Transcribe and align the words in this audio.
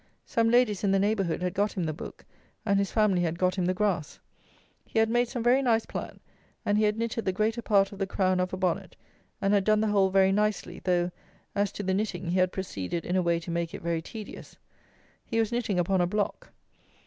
Some 0.25 0.49
ladies 0.49 0.83
in 0.83 0.89
the 0.91 0.97
neighbourhood 0.97 1.43
had 1.43 1.53
got 1.53 1.73
him 1.73 1.83
the 1.83 1.93
book, 1.93 2.25
and 2.65 2.79
his 2.79 2.89
family 2.91 3.21
had 3.21 3.37
got 3.37 3.53
him 3.53 3.65
the 3.67 3.73
grass. 3.75 4.19
He 4.83 4.97
had 4.97 5.11
made 5.11 5.27
some 5.27 5.43
very 5.43 5.61
nice 5.61 5.85
plat, 5.85 6.17
and 6.65 6.79
he 6.79 6.85
had 6.85 6.97
knitted 6.97 7.23
the 7.23 7.31
greater 7.31 7.61
part 7.61 7.91
of 7.91 7.99
the 7.99 8.07
crown 8.07 8.39
of 8.39 8.51
a 8.51 8.57
bonnet, 8.57 8.95
and 9.43 9.53
had 9.53 9.63
done 9.63 9.79
the 9.81 9.89
whole 9.89 10.09
very 10.09 10.31
nicely, 10.31 10.79
though, 10.83 11.11
as 11.53 11.71
to 11.73 11.83
the 11.83 11.93
knitting, 11.93 12.31
he 12.31 12.39
had 12.39 12.51
proceeded 12.51 13.05
in 13.05 13.15
a 13.15 13.21
way 13.21 13.39
to 13.41 13.51
make 13.51 13.75
it 13.75 13.83
very 13.83 14.01
tedious. 14.01 14.57
He 15.23 15.37
was 15.37 15.51
knitting 15.51 15.77
upon 15.77 16.01
a 16.01 16.07
block. 16.07 16.51